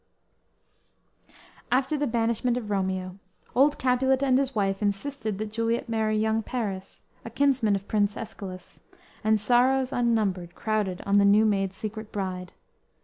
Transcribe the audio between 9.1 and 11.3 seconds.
and sorrows unnumbered crowded on the